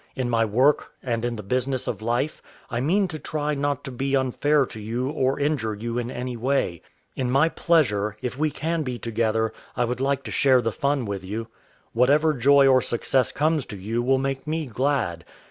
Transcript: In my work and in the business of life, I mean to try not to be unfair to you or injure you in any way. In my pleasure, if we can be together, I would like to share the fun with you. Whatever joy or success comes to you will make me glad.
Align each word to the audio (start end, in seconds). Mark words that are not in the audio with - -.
In 0.15 0.31
my 0.31 0.43
work 0.43 0.93
and 1.03 1.23
in 1.23 1.35
the 1.35 1.43
business 1.43 1.87
of 1.87 2.01
life, 2.01 2.41
I 2.71 2.79
mean 2.79 3.07
to 3.09 3.19
try 3.19 3.53
not 3.53 3.83
to 3.83 3.91
be 3.91 4.15
unfair 4.17 4.65
to 4.65 4.79
you 4.79 5.11
or 5.11 5.39
injure 5.39 5.75
you 5.75 5.99
in 5.99 6.09
any 6.09 6.35
way. 6.35 6.81
In 7.15 7.29
my 7.29 7.49
pleasure, 7.49 8.17
if 8.19 8.35
we 8.35 8.49
can 8.49 8.81
be 8.81 8.97
together, 8.97 9.53
I 9.77 9.85
would 9.85 9.99
like 10.01 10.23
to 10.23 10.31
share 10.31 10.59
the 10.63 10.71
fun 10.71 11.05
with 11.05 11.23
you. 11.23 11.49
Whatever 11.93 12.33
joy 12.33 12.65
or 12.67 12.81
success 12.81 13.31
comes 13.31 13.63
to 13.67 13.77
you 13.77 14.01
will 14.01 14.17
make 14.17 14.47
me 14.47 14.65
glad. 14.65 15.23